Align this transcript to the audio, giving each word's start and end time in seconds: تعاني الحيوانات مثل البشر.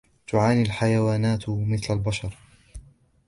تعاني 0.27 0.61
الحيوانات 0.61 1.43
مثل 1.49 1.93
البشر. 1.93 2.37